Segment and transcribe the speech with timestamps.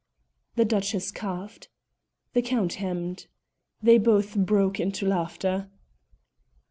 [0.55, 1.69] The Duchess coughed.
[2.33, 3.27] The Count hemmed.
[3.83, 5.69] They both broke into laughter.